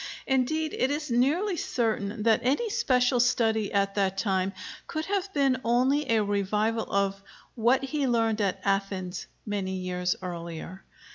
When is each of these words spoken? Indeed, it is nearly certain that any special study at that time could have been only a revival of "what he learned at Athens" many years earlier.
Indeed, 0.25 0.75
it 0.79 0.89
is 0.89 1.11
nearly 1.11 1.55
certain 1.55 2.23
that 2.23 2.39
any 2.41 2.71
special 2.71 3.19
study 3.19 3.71
at 3.71 3.93
that 3.93 4.17
time 4.17 4.51
could 4.87 5.05
have 5.05 5.31
been 5.31 5.61
only 5.63 6.09
a 6.11 6.23
revival 6.23 6.91
of 6.91 7.21
"what 7.53 7.83
he 7.83 8.07
learned 8.07 8.41
at 8.41 8.59
Athens" 8.65 9.27
many 9.45 9.75
years 9.75 10.15
earlier. 10.23 10.83